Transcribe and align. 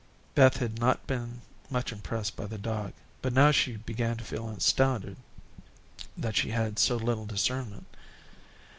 Beth 0.33 0.57
had 0.57 0.79
not 0.79 1.05
been 1.05 1.41
much 1.69 1.91
impressed 1.91 2.35
by 2.35 2.47
the 2.47 2.57
dog, 2.57 2.93
but 3.21 3.33
now 3.33 3.51
she 3.51 3.75
began 3.75 4.17
to 4.17 4.23
feel 4.23 4.49
astounded 4.49 5.15
that 6.17 6.35
she 6.35 6.49
had 6.49 6.63
had 6.63 6.79
so 6.79 6.95
little 6.95 7.27
discernment. 7.27 7.85